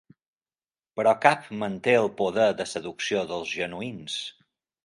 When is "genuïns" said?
3.59-4.21